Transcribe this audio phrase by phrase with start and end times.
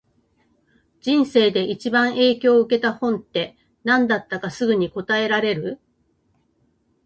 [1.01, 5.79] 人生で一番影響を受けた本って、何だったかすぐに答えられる？